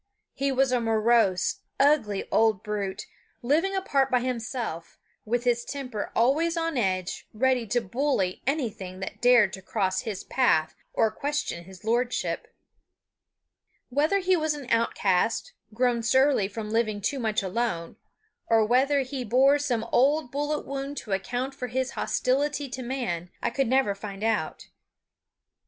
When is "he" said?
0.33-0.51, 14.21-14.35, 19.01-19.23